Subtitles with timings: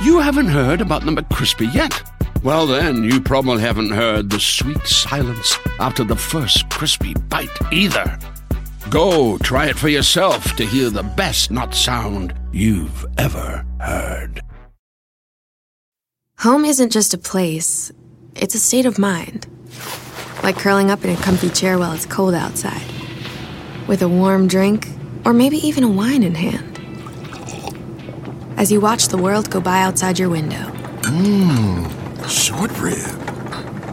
[0.00, 2.02] You haven't heard about the McCrispy yet?
[2.44, 8.16] Well, then, you probably haven't heard the sweet silence after the first crispy bite either.
[8.90, 14.40] Go try it for yourself to hear the best nut sound you've ever heard.
[16.38, 17.90] Home isn't just a place,
[18.36, 19.48] it's a state of mind.
[20.44, 22.86] Like curling up in a comfy chair while it's cold outside,
[23.88, 24.86] with a warm drink,
[25.24, 26.77] or maybe even a wine in hand.
[28.58, 30.64] As you watch the world go by outside your window.
[31.02, 31.86] Mmm,
[32.28, 32.98] Short rib.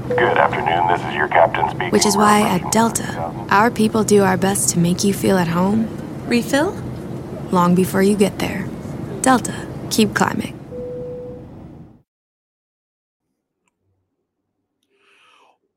[0.09, 1.91] Good afternoon, this is your captain speaking.
[1.91, 3.05] Which is why at Delta,
[3.51, 5.87] our people do our best to make you feel at home.
[6.27, 6.73] Refill?
[7.51, 8.65] Long before you get there.
[9.21, 9.53] Delta,
[9.91, 10.53] keep climbing.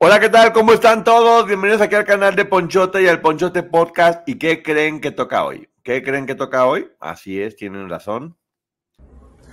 [0.00, 0.52] Hola, ¿qué tal?
[0.54, 1.46] ¿Cómo están todos?
[1.46, 4.26] Bienvenidos aquí al canal de Ponchote y al Ponchote Podcast.
[4.26, 5.68] ¿Y qué creen que toca hoy?
[5.82, 6.88] ¿Qué creen que toca hoy?
[7.00, 8.34] Así es, tienen razón.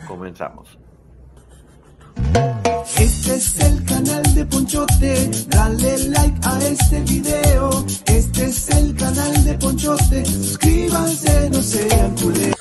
[0.07, 0.77] Comenzamos.
[2.97, 5.29] Este es el canal de Ponchote.
[5.47, 7.85] Dale like a este video.
[8.05, 10.25] Este es el canal de Ponchote.
[10.25, 12.55] Suscríbanse, no sean culeros.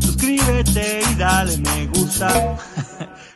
[0.00, 2.56] Suscríbete y dale me gusta.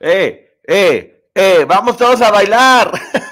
[0.00, 0.60] ¡Eh!
[0.66, 1.30] ¡Eh!
[1.34, 1.64] ¡Eh!
[1.66, 2.92] ¡Vamos todos a bailar!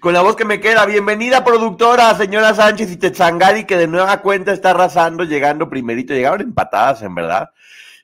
[0.00, 0.84] Con la voz que me queda.
[0.86, 6.12] Bienvenida, productora, señora Sánchez y Tetzangari, que de nueva cuenta está arrasando, llegando primerito.
[6.12, 7.50] Llegaron empatadas, en verdad.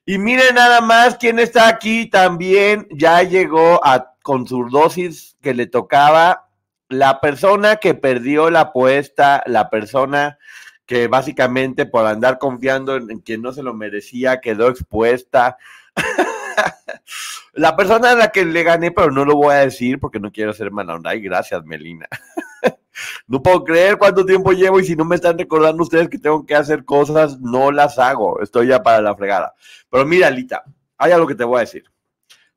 [0.05, 2.87] Y miren nada más quién está aquí también.
[2.91, 6.49] Ya llegó a, con su dosis que le tocaba.
[6.89, 10.39] La persona que perdió la apuesta, la persona
[10.87, 15.59] que básicamente por andar confiando en quien no se lo merecía quedó expuesta.
[17.57, 20.31] La persona a la que le gané, pero no lo voy a decir porque no
[20.31, 21.01] quiero ser mala.
[21.05, 22.07] Ay, gracias, Melina.
[23.27, 26.47] No puedo creer cuánto tiempo llevo y si no me están recordando ustedes que tengo
[26.47, 28.41] que hacer cosas, no las hago.
[28.41, 29.55] Estoy ya para la fregada.
[29.91, 30.65] Pero mira, Lita,
[30.97, 31.85] hay algo que te voy a decir.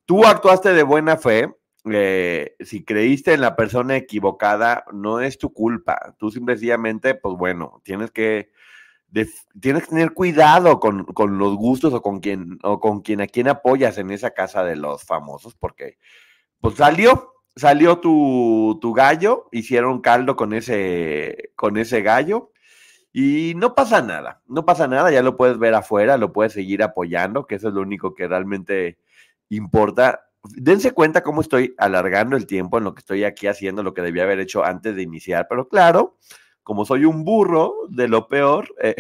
[0.06, 1.54] Tú actuaste de buena fe.
[1.92, 6.16] eh, si creíste en la persona equivocada, no es tu culpa.
[6.18, 8.50] Tú simplemente, pues bueno, tienes que
[9.60, 13.48] tienes que tener cuidado con, con los gustos o con quien o con a quien
[13.48, 15.98] apoyas en esa casa de los famosos, porque
[16.62, 22.52] pues salió, salió tu, tu gallo, hicieron caldo con ese, con ese gallo,
[23.12, 26.84] y no pasa nada, no pasa nada, ya lo puedes ver afuera, lo puedes seguir
[26.84, 29.00] apoyando, que eso es lo único que realmente
[29.50, 30.28] importa.
[30.44, 34.04] Dense cuenta cómo estoy alargando el tiempo en lo que estoy aquí haciendo, lo que
[34.04, 36.18] debía haber hecho antes de iniciar, pero claro,
[36.70, 38.96] como soy un burro de lo peor, eh,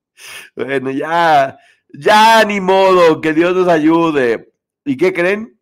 [0.56, 1.58] bueno, ya,
[1.92, 4.54] ya ni modo, que Dios nos ayude.
[4.86, 5.60] ¿Y qué creen?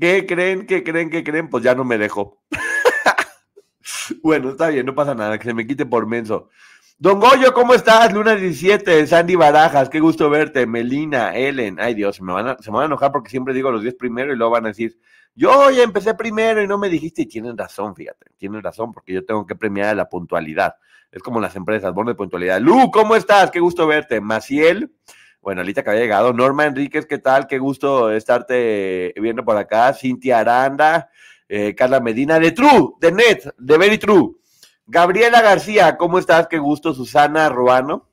[0.00, 0.66] ¿Qué creen?
[0.66, 1.10] ¿Qué creen?
[1.10, 1.50] ¿Qué creen?
[1.50, 2.40] Pues ya no me dejo.
[4.22, 6.48] bueno, está bien, no pasa nada, que se me quite por menso.
[6.96, 8.10] Don Goyo, ¿cómo estás?
[8.14, 10.66] Luna 17, Sandy Barajas, qué gusto verte.
[10.66, 13.70] Melina, Ellen, ay Dios, me, van a, se me van a enojar porque siempre digo
[13.70, 14.98] los 10 primero y luego van a decir,
[15.36, 19.12] yo ya empecé primero y no me dijiste y tienen razón, fíjate, tienen razón porque
[19.12, 20.76] yo tengo que premiar la puntualidad.
[21.12, 22.60] Es como las empresas, bono de puntualidad.
[22.60, 23.50] Lu, ¿cómo estás?
[23.50, 24.20] Qué gusto verte.
[24.20, 24.92] Maciel,
[25.40, 26.32] bueno, Alita que había llegado.
[26.32, 27.46] Norma Enríquez, ¿qué tal?
[27.46, 29.92] Qué gusto estarte viendo por acá.
[29.92, 31.10] Cintia Aranda,
[31.48, 34.36] eh, Carla Medina, de True, de Net, de Very True.
[34.86, 36.48] Gabriela García, ¿cómo estás?
[36.48, 36.94] Qué gusto.
[36.94, 38.08] Susana Ruano.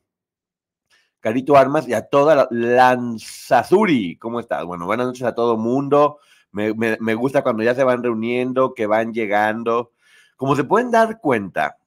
[1.20, 4.66] Carito Armas y a toda la Lanzazuri, ¿cómo estás?
[4.66, 6.20] Bueno, buenas noches a todo mundo.
[6.54, 9.92] Me, gusta cuando ya se van reuniendo, que van llegando.
[10.38, 11.80] Como se pueden dar cuenta,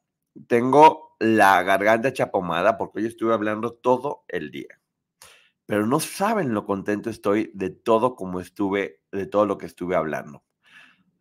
[0.48, 4.80] tengo la garganta chapomada porque hoy estuve hablando todo el día.
[5.66, 9.96] Pero no saben lo contento estoy de todo como estuve, de todo lo que estuve
[9.96, 10.44] hablando.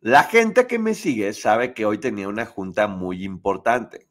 [0.01, 4.07] La gente que me sigue sabe que hoy tenía una junta muy importante.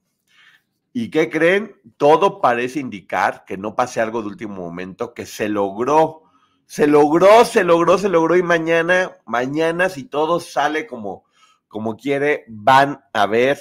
[0.93, 1.77] ¿Y qué creen?
[1.97, 6.24] Todo parece indicar que no pase algo de último momento, que se logró.
[6.67, 11.25] Se logró, se logró, se logró y mañana, mañana si todo sale como,
[11.69, 13.59] como quiere, van a ver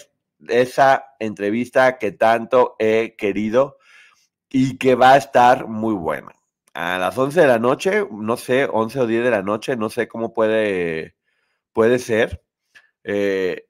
[0.47, 3.77] esa entrevista que tanto he querido
[4.49, 6.31] y que va a estar muy buena.
[6.73, 9.89] A las 11 de la noche, no sé, 11 o 10 de la noche, no
[9.89, 11.15] sé cómo puede,
[11.71, 12.43] puede ser.
[13.03, 13.67] Eh,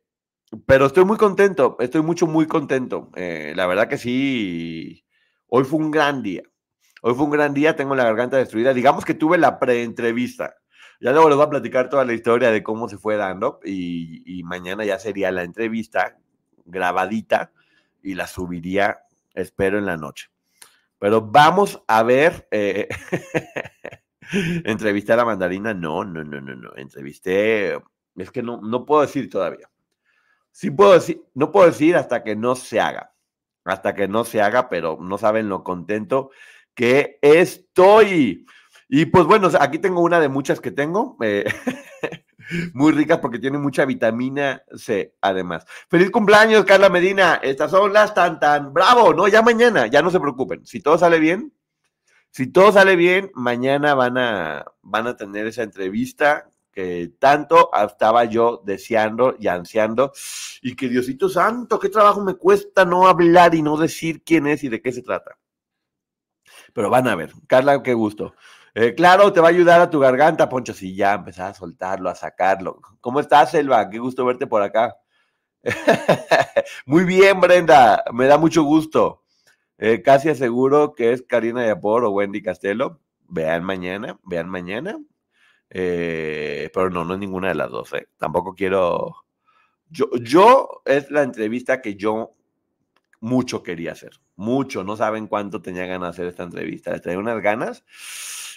[0.65, 3.09] pero estoy muy contento, estoy mucho, muy contento.
[3.15, 5.05] Eh, la verdad que sí,
[5.47, 6.43] hoy fue un gran día.
[7.05, 8.73] Hoy fue un gran día, tengo la garganta destruida.
[8.73, 10.55] Digamos que tuve la pre-entrevista.
[11.01, 14.41] Ya luego les voy a platicar toda la historia de cómo se fue dando y,
[14.45, 16.17] mañana ya sería la entrevista
[16.63, 17.51] grabadita
[18.01, 19.01] y la subiría,
[19.33, 20.29] espero, en la noche.
[20.97, 22.47] Pero vamos a ver.
[22.51, 22.87] eh,
[24.63, 25.73] ¿Entrevisté a la mandarina?
[25.73, 26.71] No, no, no, no, no.
[26.77, 27.77] Entrevisté.
[28.15, 29.69] Es que no, no puedo decir todavía.
[30.51, 33.13] Sí puedo decir, no puedo decir hasta que no se haga.
[33.65, 36.29] hasta que no se haga, pero no saben lo contento
[36.73, 38.45] que estoy.
[38.89, 41.17] Y pues bueno, aquí tengo una de muchas que tengo.
[41.21, 41.45] eh,
[42.73, 45.65] muy ricas porque tiene mucha vitamina C, además.
[45.89, 47.39] Feliz cumpleaños, Carla Medina.
[47.41, 48.73] Estas son las tan tan.
[48.73, 49.27] Bravo, ¿no?
[49.27, 50.65] Ya mañana, ya no se preocupen.
[50.65, 51.53] Si todo sale bien,
[52.31, 58.25] si todo sale bien, mañana van a, van a tener esa entrevista que tanto estaba
[58.25, 60.11] yo deseando y ansiando.
[60.61, 64.63] Y que Diosito Santo, qué trabajo me cuesta no hablar y no decir quién es
[64.63, 65.37] y de qué se trata.
[66.73, 67.31] Pero van a ver.
[67.47, 68.35] Carla, qué gusto.
[68.75, 70.73] Eh, claro, te va a ayudar a tu garganta, Poncho.
[70.73, 72.79] Si ya empezar a soltarlo, a sacarlo.
[73.01, 73.89] ¿Cómo estás, Selva?
[73.89, 74.95] Qué gusto verte por acá.
[76.85, 78.03] Muy bien, Brenda.
[78.11, 79.23] Me da mucho gusto.
[79.77, 82.99] Eh, casi aseguro que es Karina Yapor o Wendy Castelo.
[83.27, 84.97] Vean mañana, vean mañana.
[85.69, 87.91] Eh, pero no, no es ninguna de las dos.
[88.17, 89.15] Tampoco quiero.
[89.89, 92.35] Yo, yo es la entrevista que yo
[93.23, 94.19] mucho quería hacer.
[94.35, 94.83] Mucho.
[94.83, 96.91] No saben cuánto tenía ganas de hacer esta entrevista.
[96.91, 97.85] Les traía unas ganas.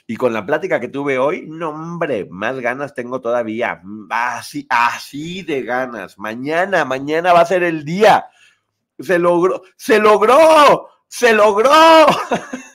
[0.08, 3.80] Y con la plática que tuve hoy, no, hombre, más ganas tengo todavía.
[4.10, 6.18] Así, así de ganas.
[6.18, 8.26] Mañana, mañana va a ser el día.
[8.98, 11.70] Se logró, se logró, se logró.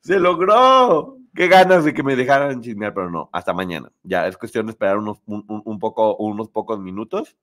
[0.00, 1.16] se logró.
[1.34, 3.90] Qué ganas de que me dejaran chismear, pero no, hasta mañana.
[4.02, 7.36] Ya es cuestión de esperar unos, un, un- un poco, unos pocos minutos.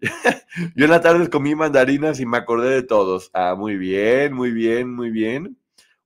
[0.74, 3.30] Yo en la tarde comí mandarinas y me acordé de todos.
[3.32, 5.58] Ah, muy bien, muy bien, muy bien.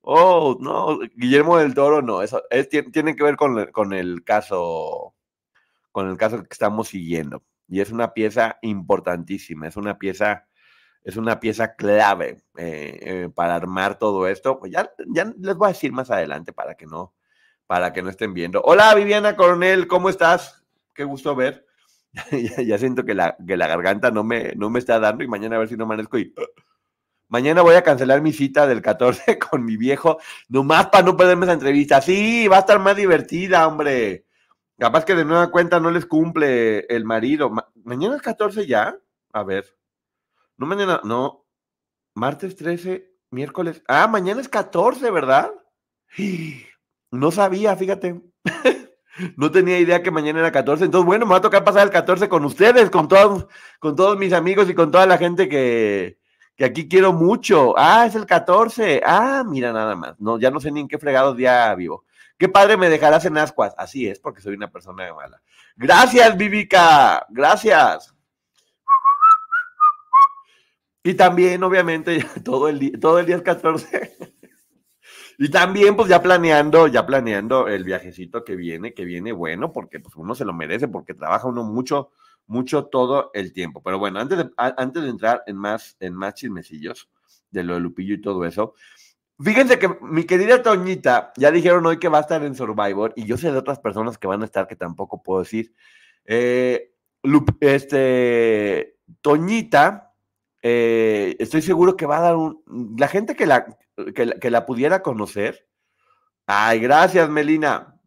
[0.03, 4.25] Oh, no, Guillermo del Toro, no, eso es, tie- tiene que ver con, con el
[4.25, 5.15] caso,
[5.93, 7.45] con el caso que estamos siguiendo.
[7.69, 10.49] Y es una pieza importantísima, es una pieza,
[11.05, 14.61] es una pieza clave eh, eh, para armar todo esto.
[14.71, 17.15] Ya, ya les voy a decir más adelante para que no,
[17.67, 18.63] para que no estén viendo.
[18.65, 20.65] Hola Viviana Coronel, ¿cómo estás?
[20.95, 21.67] Qué gusto ver.
[22.67, 25.57] ya, siento que la, que la garganta no me, no me está dando y mañana
[25.57, 26.35] a ver si no amanezco y...
[27.29, 30.19] Mañana voy a cancelar mi cita del 14 con mi viejo,
[30.49, 32.01] nomás para no perderme esa entrevista.
[32.01, 34.27] Sí, va a estar más divertida, hombre.
[34.79, 37.49] Capaz que de nueva cuenta no les cumple el marido.
[37.51, 38.99] Ma- mañana es 14 ya.
[39.33, 39.65] A ver.
[40.57, 41.47] No mañana, no.
[42.15, 43.83] Martes 13, miércoles.
[43.89, 45.53] Ah, mañana es 14, ¿verdad?
[47.13, 48.21] No sabía, fíjate.
[49.37, 50.85] No tenía idea que mañana era 14.
[50.85, 53.47] Entonces, bueno, me va a tocar pasar el 14 con ustedes, con todos,
[53.79, 56.19] con todos mis amigos y con toda la gente que,
[56.57, 57.75] que aquí quiero mucho.
[57.77, 59.03] Ah, es el 14.
[59.05, 60.19] Ah, mira nada más.
[60.21, 62.05] No, ya no sé ni en qué fregado día vivo.
[62.39, 63.75] Qué padre me dejarás en ascuas.
[63.77, 65.43] Así es, porque soy una persona mala.
[65.77, 67.27] Gracias, Vivica.
[67.29, 68.15] Gracias.
[71.03, 74.30] Y también, obviamente, todo el día, todo el día es 14.
[75.43, 79.99] Y también, pues ya planeando, ya planeando el viajecito que viene, que viene bueno, porque
[79.99, 82.11] pues uno se lo merece, porque trabaja uno mucho,
[82.47, 83.83] mucho todo el tiempo.
[83.83, 87.09] Pero bueno, antes de, antes de entrar en más, en más chismecillos
[87.51, 88.75] de lo de Lupillo y todo eso,
[89.43, 93.25] fíjense que mi querida Toñita, ya dijeron hoy que va a estar en Survivor, y
[93.25, 95.73] yo sé de otras personas que van a estar que tampoco puedo decir.
[96.27, 100.13] Eh, Lup- este, Toñita,
[100.63, 102.63] eh, estoy seguro que va a dar un.
[102.99, 103.67] La gente que la,
[104.15, 105.67] que la, pudiera conocer.
[106.47, 108.01] Ay, gracias, Melina.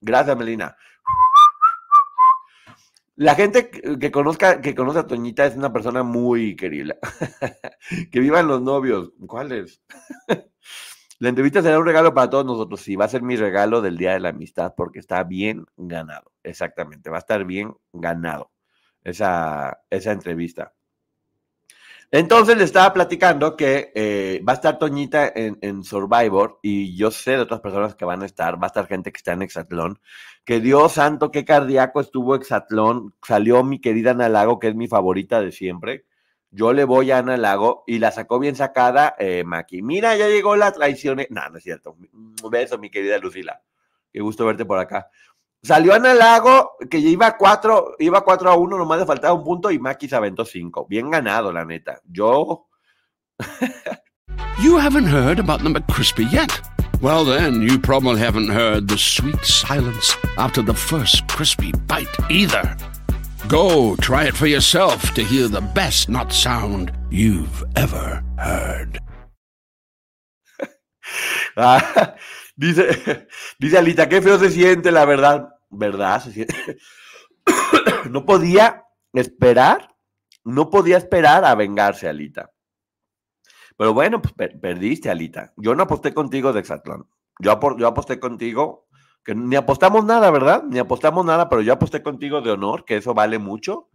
[0.00, 0.76] Gracias, Melina.
[3.14, 6.96] La gente que que conozca, que conoce a Toñita es una persona muy querida.
[8.10, 9.12] que vivan los novios.
[9.26, 9.82] ¿Cuáles?
[11.22, 12.80] La entrevista será un regalo para todos nosotros.
[12.80, 16.32] Sí, va a ser mi regalo del Día de la Amistad porque está bien ganado.
[16.42, 18.50] Exactamente, va a estar bien ganado
[19.04, 20.74] esa, esa entrevista.
[22.14, 27.32] Entonces le estaba platicando que eh, va a estar Toñita en, Survivor y yo sé
[27.32, 29.98] de otras personas que van a estar, va a estar gente que está en Exatlón,
[30.44, 34.88] que Dios santo, qué cardíaco estuvo Exatlón, salió mi querida Ana Lago, que es mi
[34.88, 36.04] favorita de siempre,
[36.50, 39.80] yo le voy a Ana Lago y la sacó bien sacada eh, Maki.
[39.80, 41.18] Mira, ya llegó la traición.
[41.30, 41.96] No, no es cierto.
[42.12, 43.62] Un beso, mi querida Lucila.
[44.12, 45.08] Qué gusto verte por acá.
[45.64, 49.70] Salió Ana Lago, que iba 4, iba 4 a 1, nomás le faltaba un punto
[49.70, 50.86] y Maki se aventó 5.
[50.88, 52.00] Bien ganado, la neta.
[52.10, 52.66] Yo,
[54.60, 56.60] You haven't heard about the McCrispy yet.
[57.00, 62.76] Well, then, you probably haven't heard the sweet silence after the first crispy bite either.
[63.48, 69.00] Go try it for yourself to hear the best not sound you've ever heard.
[72.56, 73.28] Dice,
[73.58, 75.48] dice Alita, qué feo se siente, la verdad.
[75.70, 76.22] ¿Verdad?
[76.22, 76.54] Se siente.
[78.10, 79.94] no podía esperar,
[80.44, 82.50] no podía esperar a vengarse, Alita.
[83.76, 85.52] Pero bueno, pues per- perdiste, Alita.
[85.56, 87.08] Yo no aposté contigo de Exatlón.
[87.38, 88.86] Yo, apor- yo aposté contigo,
[89.24, 90.62] que ni apostamos nada, ¿verdad?
[90.64, 93.88] Ni apostamos nada, pero yo aposté contigo de honor, que eso vale mucho.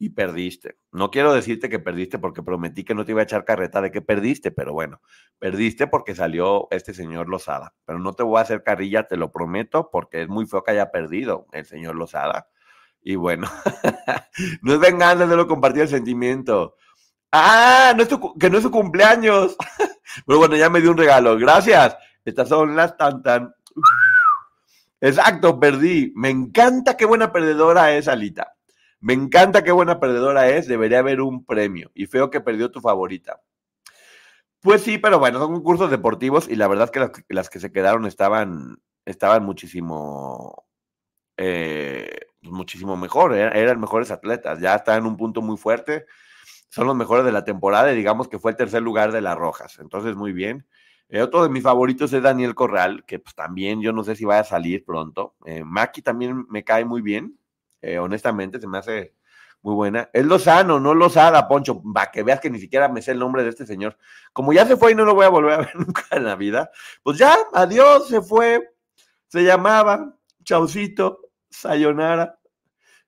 [0.00, 0.78] Y perdiste.
[0.92, 3.90] No quiero decirte que perdiste porque prometí que no te iba a echar carreta de
[3.90, 5.02] que perdiste, pero bueno,
[5.38, 7.74] perdiste porque salió este señor Lozada.
[7.84, 10.70] Pero no te voy a hacer carrilla, te lo prometo, porque es muy feo que
[10.70, 12.48] haya perdido el señor Lozada.
[13.02, 13.46] Y bueno,
[14.62, 16.76] no es venganza, no lo compartí el sentimiento.
[17.30, 19.54] Ah, no que no es su cumpleaños.
[20.26, 21.36] Pero bueno, ya me dio un regalo.
[21.36, 21.94] Gracias.
[22.24, 23.54] Estas son las tan tan.
[25.02, 26.10] Exacto, perdí.
[26.16, 28.54] Me encanta qué buena perdedora es Alita.
[29.00, 30.68] Me encanta qué buena perdedora es.
[30.68, 31.90] Debería haber un premio.
[31.94, 33.40] Y feo que perdió tu favorita.
[34.60, 37.72] Pues sí, pero bueno, son concursos deportivos y la verdad es que las, que se
[37.72, 38.76] quedaron estaban,
[39.06, 40.66] estaban muchísimo,
[41.38, 42.10] eh,
[42.42, 43.34] muchísimo mejor.
[43.34, 44.60] Eran, eran mejores atletas.
[44.60, 46.04] Ya están en un punto muy fuerte.
[46.68, 49.36] Son los mejores de la temporada y digamos que fue el tercer lugar de las
[49.36, 49.78] Rojas.
[49.80, 50.66] Entonces, muy bien.
[51.10, 54.24] Eh, otro de mis favoritos es Daniel Corral, que pues también yo no sé si
[54.24, 55.34] vaya a salir pronto.
[55.44, 57.36] Eh, Maki también me cae muy bien,
[57.82, 59.14] eh, honestamente, se me hace
[59.62, 60.08] muy buena.
[60.12, 63.42] Es Lozano, no Lozada, Poncho, para que veas que ni siquiera me sé el nombre
[63.42, 63.96] de este señor.
[64.32, 66.36] Como ya se fue y no lo voy a volver a ver nunca en la
[66.36, 66.70] vida,
[67.02, 68.74] pues ya, adiós, se fue.
[69.28, 72.38] Se llamaba Chaucito, Sayonara.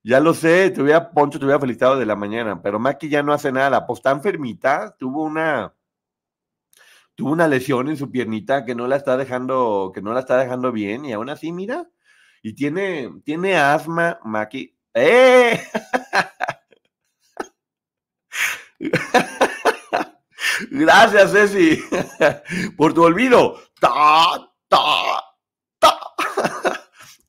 [0.04, 3.22] Ya lo sé, te hubiera, Poncho, te hubiera felicitado de la mañana, pero Maki ya
[3.22, 5.74] no hace nada, pues está enfermita, tuvo una
[7.14, 10.38] tuvo una lesión en su piernita que no la está dejando, que no la está
[10.38, 11.88] dejando bien, y aún así, mira,
[12.42, 14.76] y tiene, tiene asma, Maki.
[14.94, 15.62] ¡Eh!
[20.70, 21.82] Gracias, Ceci,
[22.76, 23.58] por tu olvido.
[23.80, 25.24] Ta, ta,
[25.78, 25.98] ta.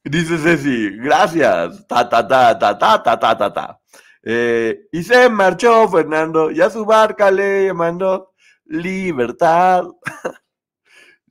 [0.03, 1.87] Dice Ceci, gracias.
[1.87, 3.79] Ta, ta, ta, ta, ta, ta, ta, ta.
[4.21, 8.33] Eh, y se marchó Fernando, y a su barca le mandó
[8.65, 9.85] libertad.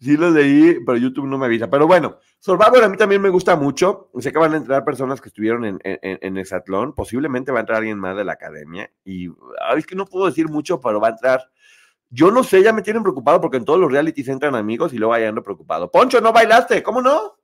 [0.01, 1.69] sí lo leí, pero YouTube no me avisa.
[1.69, 4.11] Pero bueno, Survivor a mí también me gusta mucho.
[4.19, 6.93] Sé que van a entrar personas que estuvieron en, en, en Exatlón.
[6.93, 8.91] Posiblemente va a entrar alguien más de la academia.
[9.05, 9.29] Y
[9.61, 11.53] ay, es que no puedo decir mucho, pero va a entrar.
[12.11, 14.99] Yo no sé, ya me tienen preocupado porque en todos los realities entran amigos y
[14.99, 15.89] luego ya ando preocupado.
[15.89, 17.39] Poncho, no bailaste, ¿cómo no?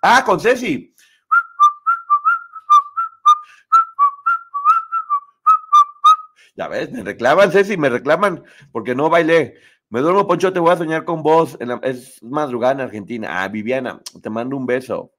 [0.00, 0.94] Ah, con Ceci.
[6.56, 9.58] Ya ves, me reclaman, Ceci, me reclaman porque no bailé.
[9.90, 11.58] Me duermo, Poncho, te voy a soñar con vos.
[11.82, 13.42] Es madrugada en Argentina.
[13.42, 15.10] Ah, Viviana, te mando un beso.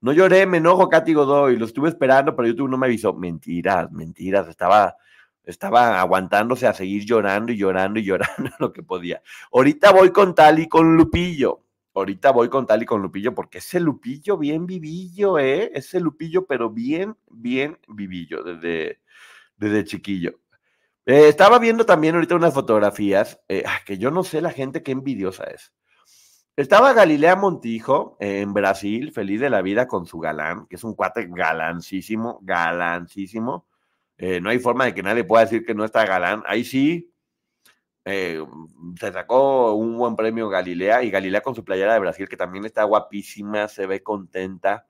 [0.00, 1.56] No lloré, me enojo, Katy Godoy.
[1.56, 3.14] Lo estuve esperando, pero YouTube no me avisó.
[3.14, 4.48] Mentiras, mentiras.
[4.48, 4.96] Estaba,
[5.44, 9.22] estaba aguantándose a seguir llorando y llorando y llorando lo que podía.
[9.52, 11.62] Ahorita voy con tal y con Lupillo.
[11.94, 15.70] Ahorita voy con tal y con Lupillo, porque ese Lupillo bien vivillo, ¿eh?
[15.74, 19.00] Ese Lupillo, pero bien, bien vivillo desde,
[19.56, 20.40] desde chiquillo.
[21.10, 24.92] Eh, estaba viendo también ahorita unas fotografías, eh, que yo no sé la gente qué
[24.92, 25.72] envidiosa es.
[26.54, 30.84] Estaba Galilea Montijo eh, en Brasil, feliz de la vida con su galán, que es
[30.84, 33.66] un cuate galancísimo, galancísimo.
[34.18, 36.42] No hay forma de que nadie pueda decir que no está galán.
[36.44, 37.10] Ahí sí,
[38.04, 42.66] se sacó un buen premio Galilea y Galilea con su playera de Brasil, que también
[42.66, 44.88] está guapísima, se ve contenta.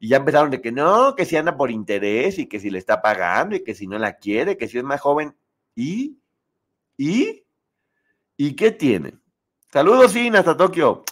[0.00, 2.78] Y ya empezaron de que no, que si anda por interés y que si le
[2.78, 5.34] está pagando y que si no la quiere, que si es más joven.
[5.76, 6.18] ¿Y?
[6.96, 7.44] ¿Y?
[8.36, 9.14] ¿Y qué tiene?
[9.72, 11.04] Saludos, Sin, hasta Tokio.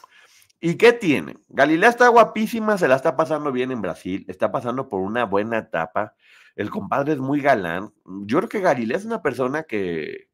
[0.61, 1.37] ¿Y qué tiene?
[1.49, 5.59] Galilea está guapísima, se la está pasando bien en Brasil, está pasando por una buena
[5.59, 6.15] etapa.
[6.57, 7.93] El compadre es muy galán.
[8.25, 10.31] Yo creo que Galilea es una persona que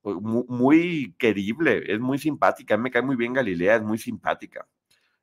[0.00, 2.78] pues, mu- muy, querible, es muy simpática.
[2.78, 4.66] Me cae muy bien Galilea, es muy simpática.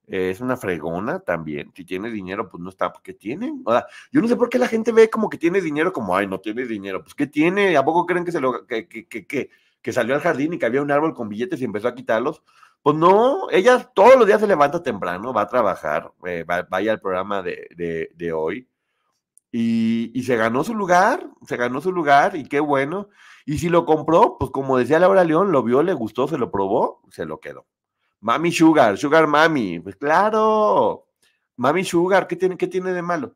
[0.08, 1.72] Es una fregona también.
[1.76, 2.92] Si tiene dinero, pues no está.
[3.04, 3.54] ¿Qué tiene?
[3.66, 6.16] O sea, yo no sé por qué la gente ve como que tiene dinero, como,
[6.16, 7.02] ay, no tiene dinero.
[7.04, 7.78] Pues, ¿qué tiene?
[7.78, 9.50] ¿A poco creen que, se lo, que, que, que, que-
[9.82, 12.42] que salió al jardín y que había un árbol con billetes y empezó a quitarlos?
[12.82, 16.92] Pues no, ella todos los días se levanta temprano, va a trabajar, eh, va, vaya
[16.94, 18.68] al programa de, de, de hoy.
[19.52, 23.10] Y, y se ganó su lugar, se ganó su lugar y qué bueno.
[23.46, 26.52] Y si lo compró, pues como decía Laura León, lo vio, le gustó, se lo
[26.52, 27.66] probó, se lo quedó.
[28.24, 31.08] Mami Sugar, Sugar Mami, pues claro.
[31.58, 33.36] Mami Sugar, ¿qué tiene, qué tiene de malo?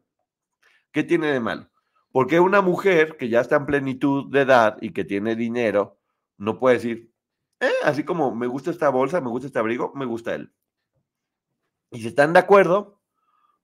[0.93, 1.69] ¿Qué tiene de malo?
[2.13, 5.99] Porque una mujer que ya está en plenitud de edad y que tiene dinero,
[6.37, 7.11] no puede decir,
[7.59, 10.53] eh, así como me gusta esta bolsa, me gusta este abrigo, me gusta él.
[11.91, 13.01] Y si están de acuerdo,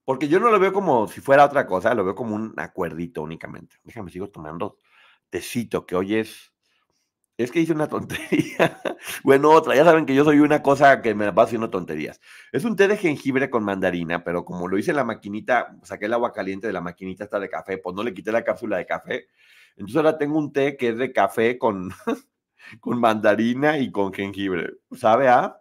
[0.03, 3.21] porque yo no lo veo como si fuera otra cosa, lo veo como un acuerdito
[3.21, 3.77] únicamente.
[3.85, 4.77] Déjame, sigo tomando
[5.29, 6.52] tecito, que hoy es...
[7.43, 8.81] Es que hice una tontería.
[9.23, 9.75] bueno, otra.
[9.75, 12.21] Ya saben que yo soy una cosa que me paso haciendo tonterías.
[12.53, 16.05] Es un té de jengibre con mandarina, pero como lo hice en la maquinita, saqué
[16.05, 18.77] el agua caliente de la maquinita esta de café, pues no le quité la cápsula
[18.77, 19.27] de café.
[19.75, 21.91] Entonces ahora tengo un té que es de café con,
[22.79, 24.75] con mandarina y con jengibre.
[24.95, 25.59] ¿Sabe a?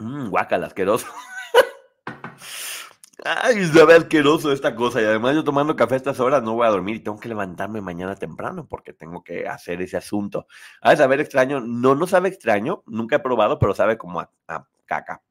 [0.00, 1.06] Mmm, guacala, asqueroso.
[3.30, 5.02] Ay, se ve asqueroso esta cosa.
[5.02, 7.80] Y además yo tomando café estas horas no voy a dormir y tengo que levantarme
[7.82, 10.46] mañana temprano porque tengo que hacer ese asunto.
[10.80, 11.60] A saber extraño.
[11.60, 12.82] No, no sabe extraño.
[12.86, 15.22] Nunca he probado, pero sabe como a, a caca.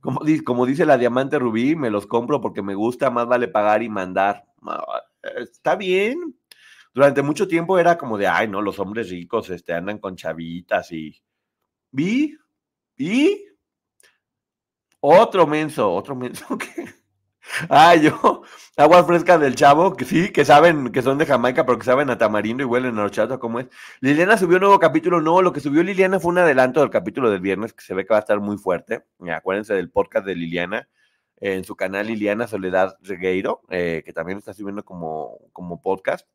[0.00, 3.48] Como, di- como dice la diamante rubí, me los compro porque me gusta, más vale
[3.48, 4.44] pagar y mandar.
[5.22, 6.36] Está bien.
[6.94, 10.92] Durante mucho tiempo era como de, ay, no, los hombres ricos este, andan con chavitas
[10.92, 11.22] y...
[11.90, 12.36] ¿Vi?
[12.98, 13.46] ¿Y?
[15.00, 17.01] Otro menso, otro menso que...
[17.68, 18.42] Ah, yo,
[18.76, 22.10] aguas frescas del chavo, que sí, que saben que son de Jamaica, pero que saben
[22.10, 23.68] a tamarindo y huelen a horchata, ¿cómo es?
[24.00, 27.30] Liliana subió un nuevo capítulo, no, lo que subió Liliana fue un adelanto del capítulo
[27.30, 29.04] del viernes, que se ve que va a estar muy fuerte.
[29.26, 30.88] Eh, Acuérdense del podcast de Liliana,
[31.40, 36.26] eh, en su canal Liliana Soledad Regueiro, eh, que también está subiendo como, como podcast.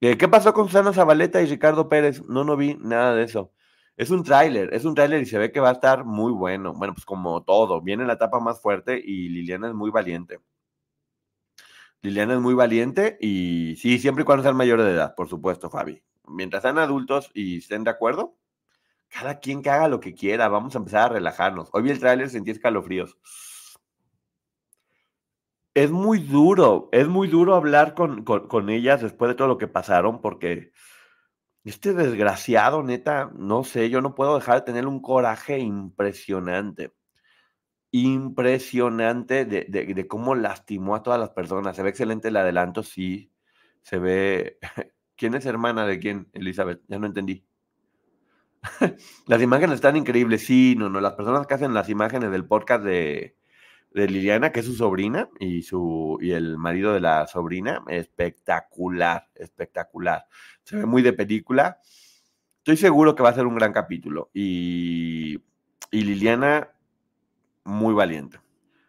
[0.00, 2.22] ¿Qué pasó con Susana Zabaleta y Ricardo Pérez?
[2.28, 3.52] No, no vi nada de eso.
[3.96, 6.72] Es un tráiler, es un tráiler y se ve que va a estar muy bueno.
[6.74, 10.40] Bueno, pues como todo, viene la etapa más fuerte y Liliana es muy valiente.
[12.02, 15.70] Liliana es muy valiente y sí, siempre y cuando sean mayores de edad, por supuesto,
[15.70, 16.02] Fabi.
[16.26, 18.36] Mientras sean adultos y estén de acuerdo,
[19.08, 21.68] cada quien que haga lo que quiera, vamos a empezar a relajarnos.
[21.72, 23.16] Hoy vi el tráiler, sentí escalofríos.
[25.72, 29.58] Es muy duro, es muy duro hablar con, con, con ellas después de todo lo
[29.58, 30.72] que pasaron porque
[31.64, 36.92] este desgraciado, neta, no sé, yo no puedo dejar de tener un coraje impresionante.
[37.90, 41.76] Impresionante de, de- cómo lastimó a todas las personas.
[41.76, 43.32] Se ve excelente el adelanto, sí.
[43.82, 44.58] Se ve.
[45.16, 46.82] ¿Quién es hermana de quién, Elizabeth?
[46.88, 47.46] Ya no entendí.
[49.26, 51.00] Las imágenes están increíbles, sí, no, no.
[51.00, 53.36] Las personas que hacen las imágenes del podcast de,
[53.94, 59.28] de Liliana, que es su sobrina, y su y el marido de la sobrina, espectacular,
[59.36, 60.26] espectacular.
[60.64, 61.80] Se ve muy de película.
[62.58, 64.30] Estoy seguro que va a ser un gran capítulo.
[64.34, 65.40] Y,
[65.92, 66.70] y Liliana,
[67.62, 68.40] muy valiente.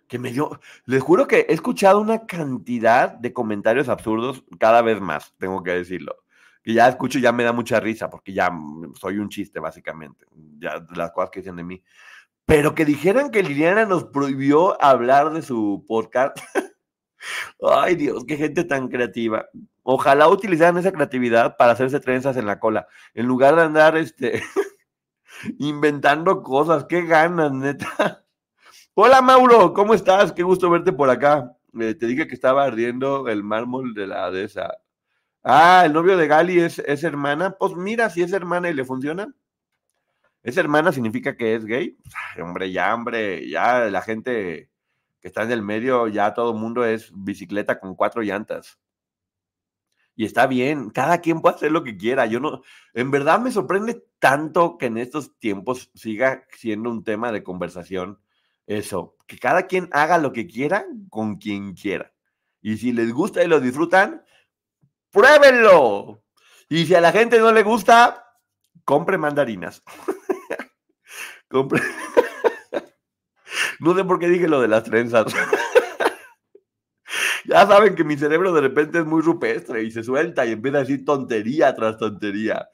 [0.08, 5.00] Que me dio, les juro que he escuchado una cantidad de comentarios absurdos cada vez
[5.02, 6.16] más, tengo que decirlo.
[6.64, 10.26] Que ya escucho ya me da mucha risa, porque ya mm, soy un chiste, básicamente.
[10.58, 11.84] Ya las cosas que dicen de mí.
[12.46, 16.38] Pero que dijeran que Liliana nos prohibió hablar de su podcast.
[17.62, 19.48] Ay, Dios, qué gente tan creativa.
[19.82, 24.44] Ojalá utilizaran esa creatividad para hacerse trenzas en la cola, en lugar de andar este,
[25.60, 26.86] inventando cosas.
[26.86, 28.26] Qué ganas, neta.
[28.94, 30.32] Hola, Mauro, ¿cómo estás?
[30.32, 31.52] Qué gusto verte por acá.
[31.80, 34.72] Eh, te dije que estaba ardiendo el mármol de la de esa.
[35.44, 37.52] Ah, el novio de Gali es, es hermana.
[37.58, 39.34] Pues mira, si es hermana y le funciona.
[40.46, 41.98] ¿Es hermana significa que es gay?
[42.14, 44.70] Ay, hombre, ya, hombre, ya la gente
[45.20, 48.80] que está en el medio, ya todo el mundo es bicicleta con cuatro llantas.
[50.16, 52.28] Y está bien, cada quien puede hacer lo que quiera.
[52.28, 52.62] Yo no,
[52.94, 58.20] en verdad me sorprende tanto que en estos tiempos siga siendo un tema de conversación
[58.68, 62.14] eso, que cada quien haga lo que quiera con quien quiera.
[62.62, 64.24] Y si les gusta y lo disfrutan,
[65.10, 66.24] pruébenlo.
[66.70, 68.26] Y si a la gente no le gusta,
[68.84, 69.82] compre mandarinas.
[73.80, 75.26] no sé por qué dije lo de las trenzas.
[77.46, 80.78] ya saben que mi cerebro de repente es muy rupestre y se suelta y empieza
[80.78, 82.68] a decir tontería tras tontería.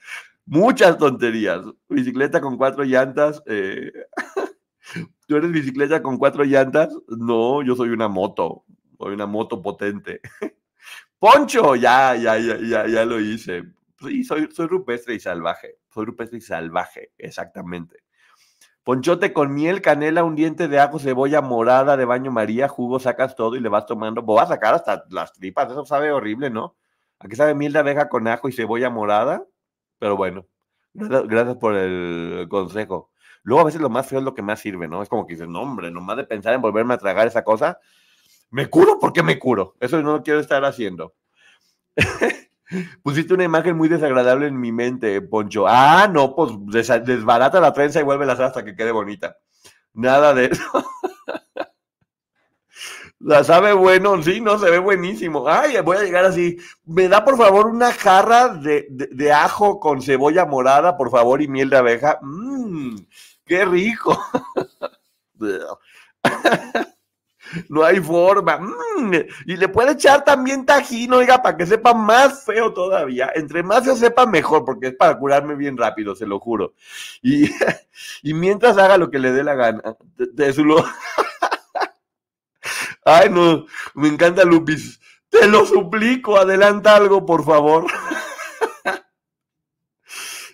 [0.45, 1.61] Muchas tonterías.
[1.87, 3.41] Bicicleta con cuatro llantas.
[3.45, 3.91] eh,
[5.27, 6.89] ¿Tú eres bicicleta con cuatro llantas?
[7.07, 8.65] No, yo soy una moto.
[8.97, 10.21] Soy una moto potente.
[11.19, 13.63] Poncho, ya, ya, ya, ya, ya lo hice.
[13.99, 15.77] Sí, soy, soy rupestre y salvaje.
[15.93, 18.00] Soy rupestre y salvaje, exactamente.
[18.83, 23.35] Ponchote con miel, canela, un diente de ajo, cebolla morada de baño María, jugo, sacas
[23.35, 24.23] todo y le vas tomando.
[24.23, 26.75] Vos vas a sacar hasta las tripas, eso sabe horrible, ¿no?
[27.19, 29.45] Aquí sabe miel de abeja con ajo y cebolla morada,
[29.99, 30.47] pero bueno,
[30.93, 33.11] gracias, por el consejo.
[33.43, 35.03] Luego a veces lo más feo es lo que más sirve, ¿no?
[35.03, 37.79] Es como que dices, no, hombre, nomás de pensar en volverme a tragar esa cosa,
[38.49, 39.75] me curo porque me curo.
[39.79, 41.13] Eso no lo quiero estar haciendo.
[43.03, 45.65] Pusiste una imagen muy desagradable en mi mente, Poncho.
[45.67, 46.51] Ah, no, pues
[47.05, 49.37] desbarata la trenza y vuelve hacer hasta que quede bonita.
[49.93, 50.63] Nada de eso.
[53.19, 55.47] La sabe bueno, sí, no, se ve buenísimo.
[55.47, 56.57] Ay, voy a llegar así.
[56.85, 61.41] Me da por favor una jarra de, de- de ajo con cebolla morada, por favor,
[61.41, 62.19] y miel de abeja.
[62.21, 62.95] Mmm,
[63.45, 64.17] qué rico.
[67.69, 68.57] No hay forma.
[68.57, 69.13] Mm,
[69.45, 73.31] y le puede echar también tajín, oiga, para que sepa más feo todavía.
[73.35, 76.73] Entre más feo sepa, mejor, porque es para curarme bien rápido, se lo juro.
[77.21, 77.49] Y,
[78.23, 79.81] y mientras haga lo que le dé la gana.
[80.17, 80.85] De, de su lo-
[83.05, 84.99] Ay, no, me encanta Lupis.
[85.29, 87.85] Te lo suplico, adelanta algo, por favor.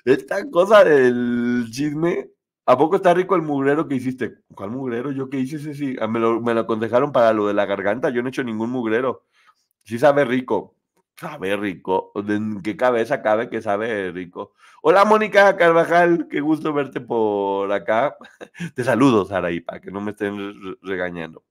[0.06, 2.30] Esta cosa del chisme
[2.70, 4.40] ¿A poco está rico el mugrero que hiciste?
[4.54, 5.12] ¿Cuál mugrero?
[5.12, 5.96] ¿Yo qué hice ese sí?
[6.02, 8.10] Ah, Me lo, me lo aconsejaron para lo de la garganta.
[8.10, 9.24] Yo no he hecho ningún mugrero.
[9.84, 10.76] Sí sabe rico.
[11.18, 12.12] Sabe rico.
[12.16, 14.54] ¿En qué cabeza cabe que sabe rico?
[14.84, 16.28] Hola, Mónica Carvajal.
[16.30, 18.18] Qué gusto verte por acá.
[18.76, 21.44] Te saludo, Saraí, para que no me estén re- regañando.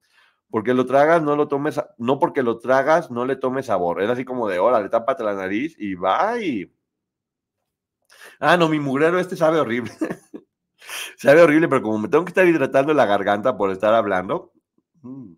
[0.50, 4.02] Porque lo tragas, no lo tomes, no porque lo tragas, no le tomes sabor.
[4.02, 6.72] Es así como de, órale, tápate la nariz y va y...
[8.40, 9.92] Ah, no, mi mugrero este sabe horrible.
[11.16, 14.52] sabe horrible, pero como me tengo que estar hidratando la garganta por estar hablando.
[15.02, 15.34] mm.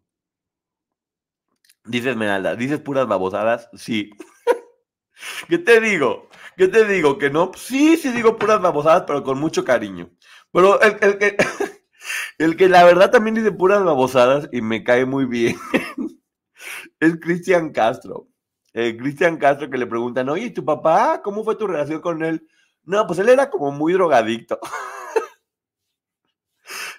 [1.85, 4.11] Dice Esmeralda, dices puras babosadas, sí.
[5.49, 6.29] ¿Qué te digo?
[6.57, 7.19] ¿Qué te digo?
[7.19, 7.53] ¿Que no?
[7.57, 10.11] Sí, sí digo puras babosadas, pero con mucho cariño.
[10.53, 11.37] Pero el, el que,
[12.39, 15.57] el que la verdad también dice puras babosadas y me cae muy bien
[17.01, 18.29] es Cristian Castro.
[18.75, 21.21] Eh, Cristian Castro que le preguntan, oye, ¿y tu papá?
[21.23, 22.47] ¿Cómo fue tu relación con él?
[22.85, 24.59] No, pues él era como muy drogadicto.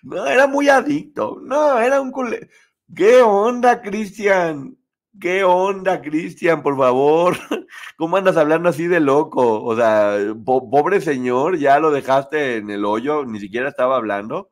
[0.03, 1.39] No, era muy adicto.
[1.43, 2.49] No, era un cule...
[2.95, 4.75] ¿Qué onda, Cristian?
[5.19, 6.63] ¿Qué onda, Cristian?
[6.63, 7.37] Por favor.
[7.97, 9.63] ¿Cómo andas hablando así de loco?
[9.63, 14.49] O sea, po- pobre señor, ya lo dejaste en el hoyo, ni siquiera estaba hablando.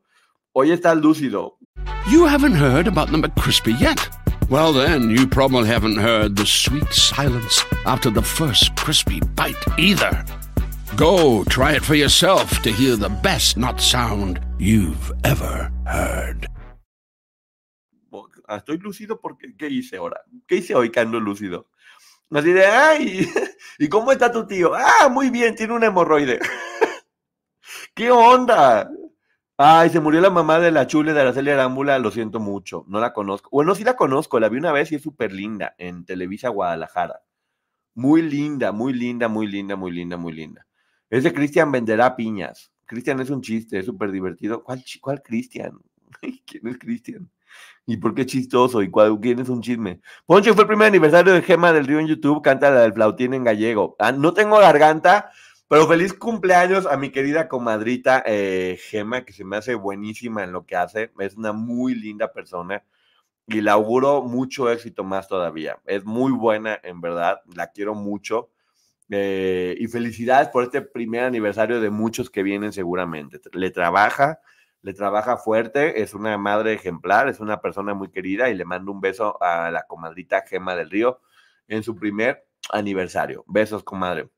[0.52, 1.58] Hoy está lúcido.
[2.10, 3.98] You haven't heard about the McCrispy yet?
[4.50, 10.24] Well, then, you probably haven't heard the sweet silence after the first crispy bite either.
[10.96, 16.46] Go try it for yourself to hear the best nut sound you've ever heard.
[18.48, 20.22] Ah, Estoy lúcido porque, ¿qué hice ahora?
[20.46, 21.68] ¿Qué hice hoy que ando lúcido?
[22.30, 23.28] Así de, ay,
[23.78, 24.72] ¿y cómo está tu tío?
[24.74, 26.40] Ah, muy bien, tiene un hemorroide.
[27.94, 28.90] ¿Qué onda?
[29.58, 32.98] Ay, se murió la mamá de la chule de Araceli Arámbula, lo siento mucho, no
[33.00, 33.50] la conozco.
[33.52, 37.20] Bueno, sí la conozco, la vi una vez y es súper linda en Televisa Guadalajara.
[37.94, 40.67] Muy linda, muy linda, muy linda, muy linda, muy linda.
[41.10, 42.72] Ese Cristian venderá piñas.
[42.86, 44.62] Cristian es un chiste, es súper divertido.
[44.62, 45.78] ¿Cuál, cuál Cristian?
[46.46, 47.30] ¿Quién es Cristian?
[47.86, 48.82] ¿Y por qué chistoso?
[48.82, 50.00] ¿Y cuál, quién es un chisme?
[50.26, 53.34] Poncho, fue el primer aniversario de Gema del Río en YouTube, canta la del flautín
[53.34, 53.96] en gallego.
[53.98, 55.30] Ah, no tengo garganta,
[55.68, 60.52] pero feliz cumpleaños a mi querida comadrita eh, Gema, que se me hace buenísima en
[60.52, 61.12] lo que hace.
[61.18, 62.84] Es una muy linda persona
[63.46, 65.78] y le auguro mucho éxito más todavía.
[65.86, 68.50] Es muy buena, en verdad, la quiero mucho.
[69.10, 73.40] Eh, y felicidades por este primer aniversario de muchos que vienen seguramente.
[73.52, 74.40] Le trabaja,
[74.82, 78.92] le trabaja fuerte, es una madre ejemplar, es una persona muy querida y le mando
[78.92, 81.20] un beso a la comadrita Gema del Río
[81.68, 83.44] en su primer aniversario.
[83.46, 84.28] Besos, comadre.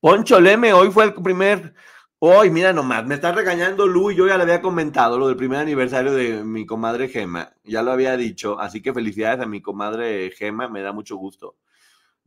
[0.00, 1.74] Poncho Leme, hoy fue el primer.
[2.20, 5.36] Hoy, mira nomás, me está regañando Lu y yo ya le había comentado lo del
[5.36, 7.54] primer aniversario de mi comadre Gema.
[7.64, 11.56] Ya lo había dicho, así que felicidades a mi comadre Gema, me da mucho gusto.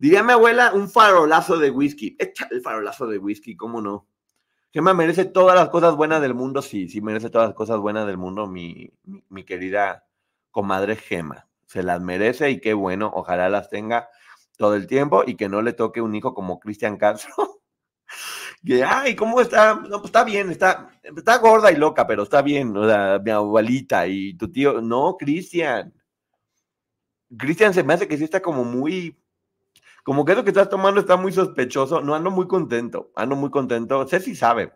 [0.02, 2.16] Diría mi abuela, un farolazo de whisky.
[2.18, 4.08] Echa el farolazo de whisky, ¿cómo no?
[4.74, 8.08] Gema merece todas las cosas buenas del mundo, sí, sí merece todas las cosas buenas
[8.08, 10.08] del mundo, mi, mi, mi querida
[10.50, 11.48] comadre Gema.
[11.68, 14.10] Se las merece y qué bueno, ojalá las tenga
[14.58, 17.36] todo el tiempo y que no le toque un hijo como Cristian Castro.
[18.66, 19.76] que, ay, ¿cómo está?
[19.76, 23.30] No, pues está bien, está, está gorda y loca, pero está bien, o sea, mi
[23.30, 24.82] abuelita y tu tío.
[24.82, 25.94] No, Cristian.
[27.38, 29.21] Cristian se me hace que sí está como muy,
[30.04, 32.02] como que eso que estás tomando está muy sospechoso.
[32.02, 34.08] No, ando muy contento, ando muy contento.
[34.08, 34.74] Si sabe.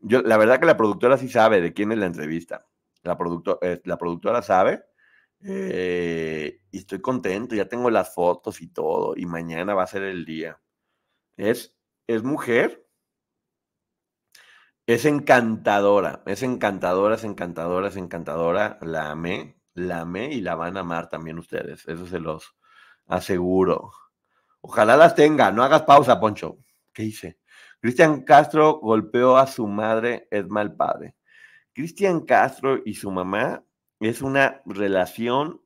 [0.00, 2.66] Yo, la verdad que la productora sí sabe de quién es la entrevista.
[3.02, 4.84] La, producto- eh, la productora sabe.
[5.42, 9.14] eh, y estoy contento, ya tengo las fotos y todo.
[9.16, 10.60] Y mañana va a ser el día.
[11.36, 11.76] Es,
[12.08, 12.86] es mujer.
[14.86, 18.78] Es encantadora, es encantadora, es encantadora, es encantadora.
[18.82, 21.86] La amé, la amé y la van a amar también ustedes.
[21.86, 22.56] Eso se los
[23.06, 23.92] aseguro.
[24.60, 25.50] Ojalá las tenga.
[25.50, 26.58] No hagas pausa, Poncho.
[26.92, 27.38] ¿Qué hice?
[27.80, 31.14] Cristian Castro golpeó a su madre, es mal padre.
[31.72, 33.62] Cristian Castro y su mamá
[34.00, 35.60] es una relación.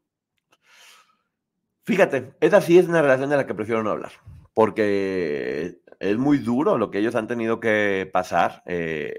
[1.84, 4.12] Fíjate, esa sí es una relación de la que prefiero no hablar,
[4.54, 9.14] porque es muy duro lo que ellos han tenido que pasar eh,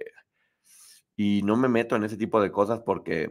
[1.15, 3.29] y no me meto en ese tipo de cosas porque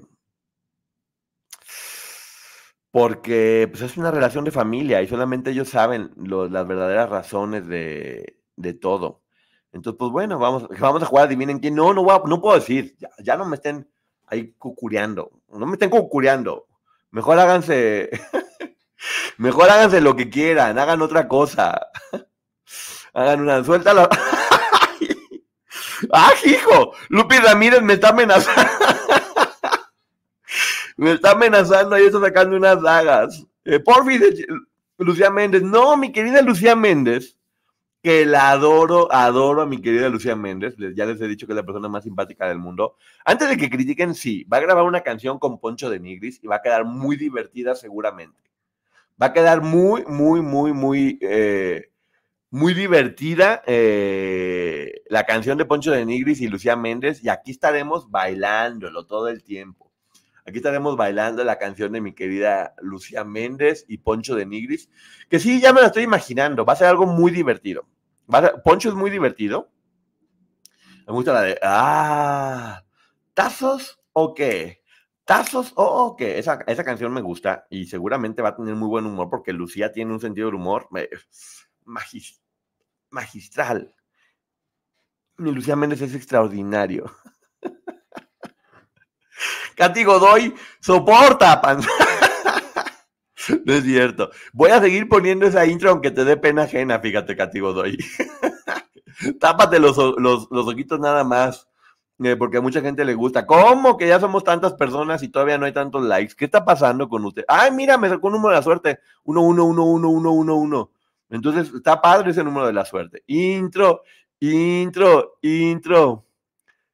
[2.92, 8.38] porque pues, es una relación de familia y solamente ellos saben las verdaderas razones de,
[8.57, 9.22] de todo.
[9.72, 11.74] Entonces, pues bueno, vamos, vamos a jugar, adivinen quién.
[11.74, 13.88] No, no, voy a- no puedo decir, ya, ya no me estén
[14.28, 16.66] ahí cucureando, no me estén cucureando.
[17.11, 18.11] Mejor háganse,
[19.38, 21.88] mejor háganse lo que quieran, hagan otra cosa.
[23.14, 24.09] Hagan una, suéltalo.
[26.12, 26.92] ¡Ah, hijo!
[27.11, 28.70] Lupi Ramírez me está amenazando.
[30.96, 33.46] Me está amenazando, ahí está sacando unas dagas.
[33.64, 34.46] Eh, porfi, de-
[34.98, 35.62] Lucía Méndez.
[35.62, 37.37] No, mi querida Lucía Méndez.
[38.02, 40.74] que la adoro, adoro a mi querida Lucía Méndez.
[40.96, 42.96] Ya les he dicho que es la persona más simpática del mundo.
[43.24, 46.48] Antes de que critiquen, sí, va a grabar una canción con Poncho de Nigris y
[46.48, 48.42] va a quedar muy divertida seguramente.
[49.22, 51.90] Va a quedar muy, muy, muy, muy, eh,
[52.50, 57.22] muy divertida eh, la canción de Poncho de Nigris y Lucía Méndez.
[57.22, 59.91] Y aquí estaremos bailándolo todo el tiempo.
[60.44, 64.90] Aquí estaremos bailando la canción de mi querida Lucía Méndez y Poncho de Nigris,
[65.28, 67.87] que sí, ya me la estoy imaginando, va a ser algo muy divertido.
[68.33, 69.70] Va ser- Poncho es muy divertido.
[71.07, 72.83] Me gusta la de, ah,
[73.35, 74.83] ¿tazos o qué?
[75.24, 76.38] ¿Tazos o qué?
[76.38, 79.92] Esa, esa canción me gusta y seguramente va a tener muy buen humor porque Lucía
[79.92, 81.09] tiene un sentido del humor eh,
[81.85, 82.40] magis-
[83.11, 83.94] magistral.
[85.37, 87.11] Mi Lucía Méndez es extraordinario.
[89.74, 91.80] Katy Godoy, soporta, pan.
[93.64, 94.30] No es cierto.
[94.52, 97.98] Voy a seguir poniendo esa intro aunque te dé pena ajena, fíjate, Katy Godoy.
[99.40, 101.68] Tápate los, los, los ojitos nada más,
[102.22, 103.46] eh, porque a mucha gente le gusta.
[103.46, 106.35] ¿Cómo que ya somos tantas personas y todavía no hay tantos likes?
[106.37, 107.44] ¿Qué está pasando con usted?
[107.48, 109.00] Ay, mira, me sacó un número de la suerte.
[109.24, 110.90] 1, 1, 1, 1, 1, 1, 1.
[111.30, 113.22] Entonces, está padre ese número de la suerte.
[113.26, 114.02] Intro,
[114.40, 116.26] intro, intro.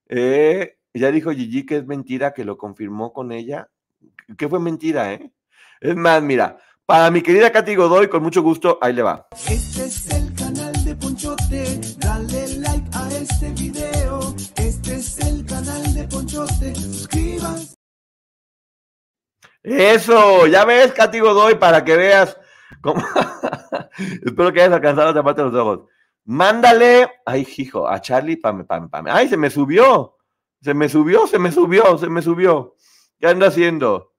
[0.09, 3.69] Eh, ya dijo Gigi que es mentira, que lo confirmó con ella.
[4.37, 5.33] ¿Qué fue mentira, eh?
[5.81, 9.29] Es más, mira, para mi querida Katy Godoy, con mucho gusto, ahí le va.
[9.33, 14.35] Este es el canal de Ponchote, dale like a este video.
[14.57, 17.75] Este es el canal de Ponchote, suscríbanse.
[19.63, 22.39] Eso, ya ves, Katy Godoy, para que veas
[22.81, 23.03] cómo.
[24.25, 25.81] Espero que hayas alcanzado a taparte los ojos.
[26.25, 29.11] Mándale, ay, hijo, a Charlie, pame, pame, pame.
[29.11, 30.18] Ay, se me subió.
[30.61, 32.75] Se me subió, se me subió, se me subió.
[33.19, 34.13] ¿Qué anda haciendo?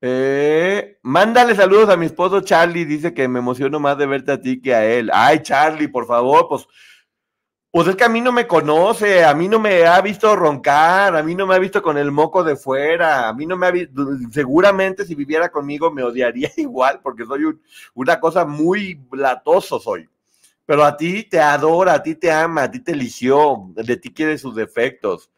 [0.00, 2.84] Eh, mándale saludos a mi esposo Charlie.
[2.84, 5.10] Dice que me emociono más de verte a ti que a él.
[5.12, 6.66] Ay, Charlie, por favor, pues.
[7.70, 11.14] Pues es que a mí no me conoce, a mí no me ha visto roncar,
[11.14, 13.66] a mí no me ha visto con el moco de fuera, a mí no me
[13.66, 17.60] ha visto, seguramente si viviera conmigo me odiaría igual, porque soy un-
[17.94, 20.08] una cosa muy latoso soy.
[20.66, 24.12] Pero a ti te adora, a ti te ama, a ti te eligió, de ti
[24.14, 25.30] quiere sus defectos.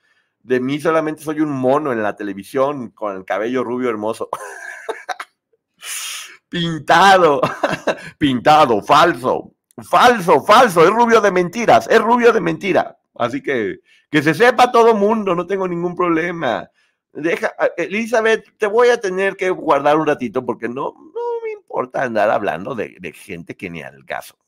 [0.48, 4.30] De mí solamente soy un mono en la televisión con el cabello rubio hermoso.
[6.48, 7.42] Pintado,
[8.18, 9.52] pintado, falso,
[9.90, 12.96] falso, falso, es rubio de mentiras, es rubio de mentira.
[13.14, 13.80] Así que
[14.10, 16.70] que se sepa todo mundo, no tengo ningún problema.
[17.12, 22.04] Deja, Elizabeth, te voy a tener que guardar un ratito porque no, no me importa
[22.04, 24.38] andar hablando de, gente que ni al caso.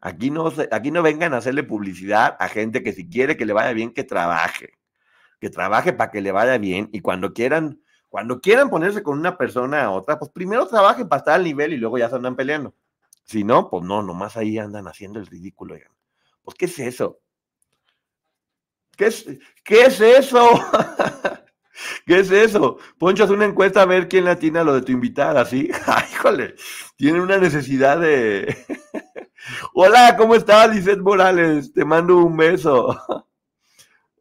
[0.00, 3.52] Aquí no, aquí no vengan a hacerle publicidad a gente que si quiere que le
[3.52, 4.72] vaya bien, que trabaje.
[5.40, 9.36] Que trabaje para que le vaya bien y cuando quieran, cuando quieran ponerse con una
[9.36, 12.36] persona a otra, pues primero trabajen para estar al nivel y luego ya se andan
[12.36, 12.74] peleando.
[13.24, 15.76] Si no, pues no, nomás ahí andan haciendo el ridículo.
[16.42, 17.20] Pues, ¿qué es eso?
[18.96, 19.26] ¿Qué es,
[19.64, 20.48] qué es eso?
[22.06, 22.78] ¿Qué es eso?
[22.98, 25.70] Poncho, haz una encuesta a ver quién le atina lo de tu invitada, ¿sí?
[26.12, 26.54] Híjole,
[26.96, 28.56] tiene una necesidad de...
[29.74, 31.72] Hola, ¿cómo estás, Lizeth Morales?
[31.72, 32.96] Te mando un beso.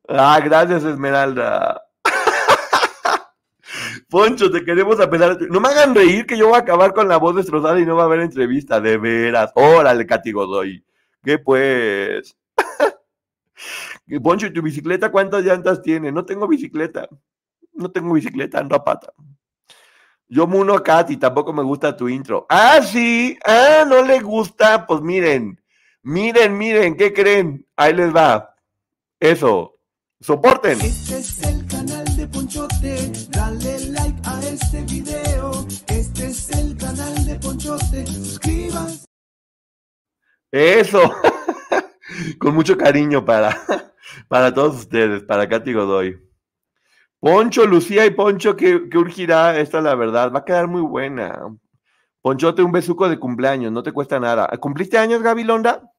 [0.07, 1.81] Ah, gracias, Esmeralda.
[4.09, 5.07] Poncho, te queremos a
[5.49, 7.95] No me hagan reír que yo voy a acabar con la voz destrozada y no
[7.95, 9.51] va a haber entrevista, de veras.
[9.55, 10.85] Órale, Katy Godoy.
[11.23, 12.37] ¿Qué pues?
[14.23, 16.11] Poncho, ¿y tu bicicleta cuántas llantas tiene?
[16.11, 17.07] No tengo bicicleta.
[17.73, 19.11] No tengo bicicleta, ando a pata.
[20.27, 22.45] Yo muno a Katy, tampoco me gusta tu intro.
[22.49, 23.37] Ah, sí.
[23.45, 24.85] Ah, no le gusta.
[24.87, 25.61] Pues miren,
[26.03, 27.65] miren, miren, ¿qué creen?
[27.75, 28.55] Ahí les va.
[29.19, 29.74] Eso.
[30.21, 30.79] Soporten.
[30.81, 35.51] Este es el canal de Ponchote, dale like a este video.
[35.87, 39.05] Este es el canal de Ponchote, suscríbanse.
[40.51, 41.01] Eso.
[42.39, 43.57] Con mucho cariño para,
[44.29, 46.17] para todos ustedes, para Katy Godoy.
[47.19, 50.81] Poncho, Lucía y Poncho, que, que urgirá, esta es la verdad, va a quedar muy
[50.81, 51.39] buena.
[52.21, 54.47] Ponchote, un besuco de cumpleaños, no te cuesta nada.
[54.59, 55.91] ¿Cumpliste años, Gaby Londa?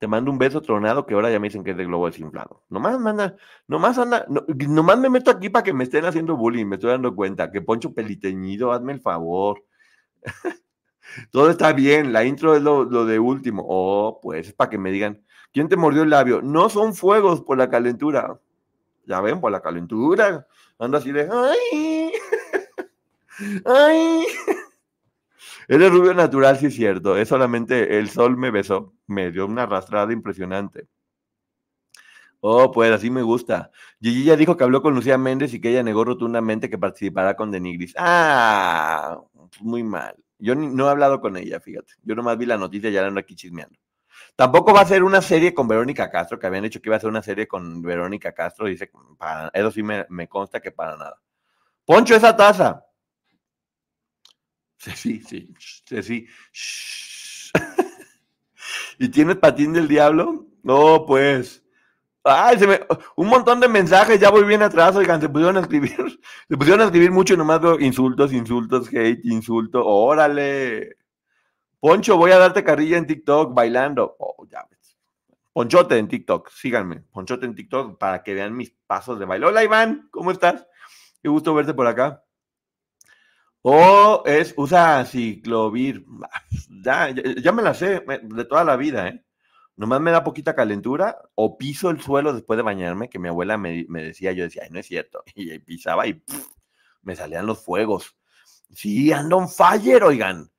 [0.00, 2.64] Te mando un beso tronado que ahora ya me dicen que es de globo desinflado.
[2.70, 3.36] Nomás manda,
[3.68, 6.90] nomás anda, no- nomás me meto aquí para que me estén haciendo bullying, me estoy
[6.90, 7.50] dando cuenta.
[7.52, 9.62] Que Poncho peliteñido, hazme el favor.
[11.32, 13.64] Todo está bien, la intro es lo, lo de último.
[13.68, 16.40] Oh, pues es para que me digan, ¿quién te mordió el labio?
[16.42, 18.40] No son fuegos por la calentura.
[19.06, 20.46] Ya ven, por la calentura.
[20.78, 22.12] Ando así de, ¡ay!
[23.66, 24.24] ¡ay!
[25.70, 27.16] Eres rubio natural, sí es cierto.
[27.16, 30.88] Es solamente el sol me besó, me dio una arrastrada impresionante.
[32.40, 33.70] Oh, pues así me gusta.
[34.00, 37.36] Gigi ya dijo que habló con Lucía Méndez y que ella negó rotundamente que participará
[37.36, 37.94] con Denigris.
[37.96, 39.20] Ah,
[39.60, 40.16] muy mal.
[40.40, 41.92] Yo no he hablado con ella, fíjate.
[42.02, 43.78] Yo nomás vi la noticia y ya la ando aquí chismeando.
[44.34, 47.00] Tampoco va a ser una serie con Verónica Castro, que habían dicho que iba a
[47.00, 48.66] ser una serie con Verónica Castro.
[48.66, 51.20] Dice, para, eso sí me, me consta que para nada.
[51.84, 52.89] Poncho, esa taza.
[54.80, 56.26] Sí, sí, sí, sí, sí.
[56.52, 57.52] Shh.
[58.98, 60.46] ¿Y tienes patín del diablo?
[60.62, 61.62] No, pues.
[62.24, 62.80] Ay, se me...
[63.16, 65.96] un montón de mensajes, ya voy bien atrás, oigan, se pusieron a escribir,
[66.48, 70.96] se pusieron a escribir mucho nomás insultos, insultos, hate, insulto, órale.
[71.78, 74.16] Poncho, voy a darte carrilla en TikTok bailando.
[74.18, 74.98] Oh, ya ves.
[75.52, 79.46] Ponchote en TikTok, síganme, Ponchote en TikTok para que vean mis pasos de baile.
[79.46, 80.66] Hola Iván, ¿cómo estás?
[81.22, 82.22] Qué gusto verte por acá.
[83.62, 86.04] O es, usa ciclovir.
[86.84, 89.24] Ya, ya, ya me la sé de toda la vida, ¿eh?
[89.76, 93.56] Nomás me da poquita calentura o piso el suelo después de bañarme, que mi abuela
[93.58, 95.22] me, me decía, yo decía, ay, no es cierto.
[95.34, 96.22] Y pisaba y
[97.02, 98.16] me salían los fuegos.
[98.74, 100.50] Sí, ando on fire, oigan.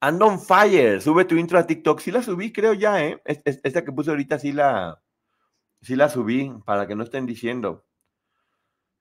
[0.00, 1.00] Ando on fire.
[1.02, 2.00] Sube tu intro a TikTok.
[2.00, 3.20] Sí la subí, creo ya, ¿eh?
[3.24, 5.02] Es- es- Esta que puse ahorita sí la,
[5.82, 7.86] sí la subí, para que no estén diciendo.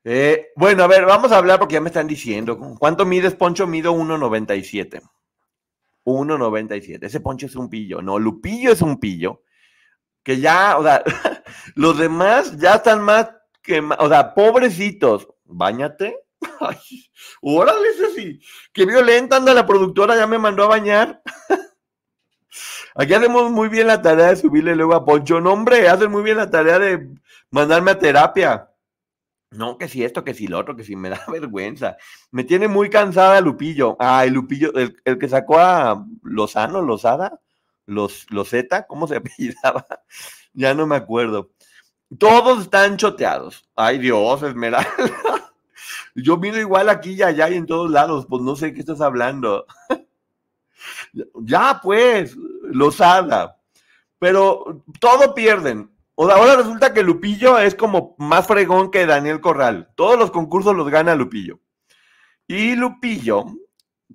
[0.10, 2.58] Eh, bueno, a ver, vamos a hablar porque ya me están diciendo.
[2.80, 3.68] ¿Cuánto mides, Poncho?
[3.68, 5.02] Mido 1.97.
[6.06, 7.00] 1.97.
[7.06, 8.02] Ese Poncho es un pillo.
[8.02, 9.42] No, Lupillo es un pillo.
[10.24, 11.04] Que ya, o sea,
[11.76, 15.28] los demás ya están más que, o sea, pobrecitos.
[15.44, 16.18] Báñate.
[17.42, 18.40] Órale, sí.
[18.72, 21.22] Qué violenta anda la productora, ya me mandó a bañar.
[22.96, 25.42] Aquí hacemos muy bien la tarea de subirle luego a Poncho.
[25.42, 27.10] No, hombre, hacen muy bien la tarea de
[27.52, 28.70] mandarme a terapia.
[29.52, 31.98] No, que si esto, que si lo otro, que si me da vergüenza.
[32.32, 33.96] Me tiene muy cansada Lupillo.
[34.00, 37.40] Ah, el Lupillo, el, que sacó a Lozano, Lozada,
[37.86, 39.86] Los, Lozeta, ¿cómo se apellidaba?
[40.54, 41.52] Ya no me acuerdo.
[42.20, 43.70] Todos están choteados.
[43.76, 44.90] Ay, Dios, Esmeralda.
[46.16, 49.02] Yo miro igual aquí y allá y en todos lados, pues no sé qué estás
[49.02, 49.66] hablando.
[51.44, 53.60] Ya, pues, Lozada.
[54.20, 55.92] Pero todo pierden.
[56.20, 59.92] O ahora resulta que Lupillo es como más fregón que Daniel Corral.
[59.94, 61.60] Todos los concursos los gana Lupillo.
[62.48, 63.46] Y Lupillo,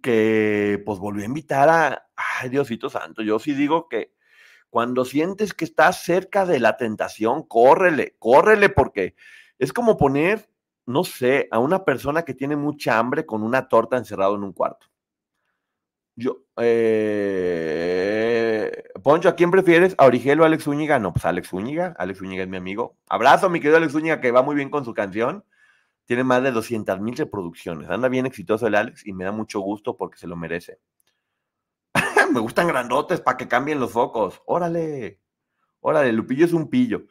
[0.02, 4.12] que pues volvió a invitar a, ay Diosito Santo, yo sí digo que
[4.68, 9.14] cuando sientes que estás cerca de la tentación, córrele, córrele porque
[9.60, 10.50] es como poner,
[10.86, 14.52] no sé, a una persona que tiene mucha hambre con una torta encerrado en un
[14.52, 14.88] cuarto.
[16.14, 18.02] Yo, eh,
[19.02, 19.94] Poncho, ¿a quién prefieres?
[19.98, 20.98] ¿A Origel o Alex Zúñiga?
[20.98, 21.94] No, pues Alex Zúñiga.
[21.98, 22.98] Alex Zúñiga es mi amigo.
[23.08, 25.44] Abrazo, mi querido Alex Zúñiga, que va muy bien con su canción.
[26.04, 27.88] Tiene más de 200 mil reproducciones.
[27.88, 30.80] Anda bien exitoso el Alex y me da mucho gusto porque se lo merece.
[32.32, 34.42] me gustan grandotes para que cambien los focos.
[34.46, 35.20] Órale.
[35.80, 37.06] Órale, Lupillo es un pillo.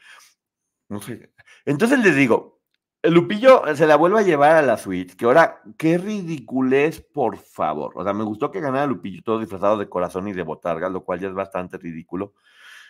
[0.90, 1.34] No sé.
[1.66, 2.61] Entonces les digo,
[3.04, 7.94] Lupillo se la vuelve a llevar a la suite, que ahora, qué ridiculez, por favor.
[7.96, 11.04] O sea, me gustó que ganara Lupillo todo disfrazado de corazón y de botarga, lo
[11.04, 12.34] cual ya es bastante ridículo.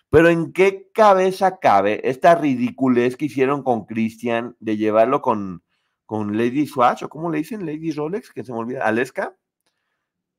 [0.10, 5.64] Pero ¿en qué cabeza cabe esta ridiculez que hicieron con Christian de llevarlo con,
[6.06, 9.38] con Lady Swatch, o cómo le dicen, Lady Rolex, que se me olvida, Aleska?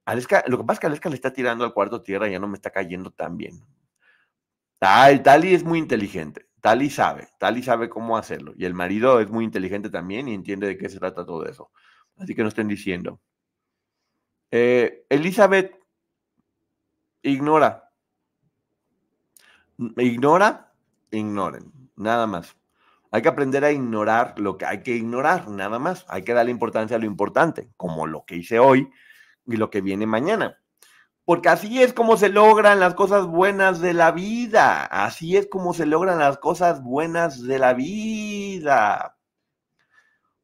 [0.04, 2.38] Aleska, lo que pasa es que Aleska le está tirando al cuarto tierra y ya
[2.38, 3.64] no me está cayendo tan bien.
[4.80, 6.46] Ay, Tali es muy inteligente.
[6.62, 8.54] Tali sabe, Tali sabe cómo hacerlo.
[8.56, 11.72] Y el marido es muy inteligente también y entiende de qué se trata todo eso.
[12.16, 13.20] Así que no estén diciendo.
[14.52, 15.74] Eh, Elizabeth
[17.22, 17.90] ignora.
[19.96, 20.72] Ignora,
[21.10, 21.72] ignoren.
[21.96, 22.56] Nada más.
[23.10, 26.06] Hay que aprender a ignorar lo que hay que ignorar, nada más.
[26.08, 28.88] Hay que darle importancia a lo importante, como lo que hice hoy
[29.46, 30.61] y lo que viene mañana.
[31.24, 34.84] Porque así es como se logran las cosas buenas de la vida.
[34.86, 39.16] Así es como se logran las cosas buenas de la vida.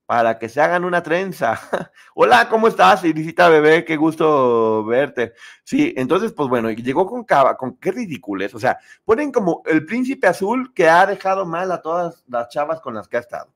[0.07, 1.61] Para que se hagan una trenza.
[2.15, 3.05] Hola, ¿cómo estás?
[3.05, 5.35] Irisita bebé, qué gusto verte.
[5.65, 8.55] Sí, entonces, pues bueno, llegó con cava, con qué ridículos.
[8.55, 12.81] O sea, ponen como el príncipe azul que ha dejado mal a todas las chavas
[12.81, 13.53] con las que ha estado.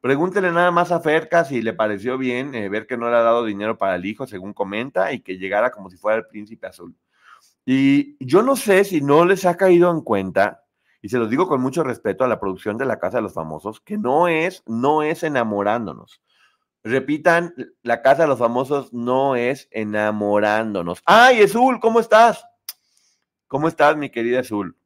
[0.00, 3.22] Pregúntele nada más a Ferca si le pareció bien eh, ver que no le ha
[3.22, 6.66] dado dinero para el hijo, según comenta, y que llegara como si fuera el príncipe
[6.66, 6.96] azul.
[7.66, 10.64] Y yo no sé si no les ha caído en cuenta,
[11.02, 13.34] y se los digo con mucho respeto a la producción de la Casa de los
[13.34, 16.22] Famosos, que no es, no es enamorándonos.
[16.82, 21.02] Repitan, la Casa de los Famosos no es enamorándonos.
[21.04, 21.78] ¡Ay, Azul!
[21.78, 22.42] ¿Cómo estás?
[23.48, 24.79] ¿Cómo estás, mi querida Azul?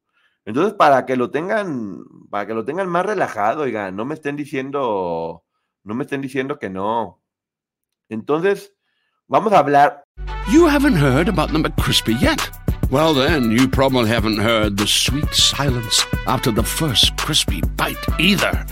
[0.47, 4.37] Entonces, para que lo tengan, para que lo tengan más relajado, oigan, no me estén
[4.37, 5.45] diciendo,
[5.85, 7.23] no me estén diciendo que no.
[8.09, 8.75] Entonces,
[9.27, 10.05] vamos a hablar.
[10.51, 12.51] You haven't heard about the McCrispy yet?
[12.91, 18.67] Well, then, you probably haven't heard the sweet silence after the first crispy bite either.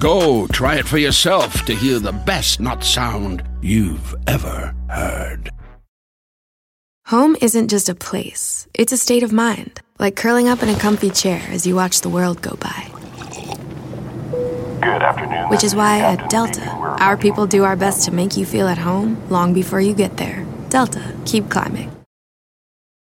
[0.00, 5.55] Go try it for yourself to hear the best not sound you've ever heard.
[7.06, 10.76] Home isn't just a place, it's a state of mind, like curling up in a
[10.76, 12.90] comfy chair as you watch the world go by.
[14.82, 15.48] Good afternoon.
[15.48, 18.78] Which is why at Delta, our people do our best to make you feel at
[18.78, 20.44] home long before you get there.
[20.68, 21.95] Delta, keep climbing.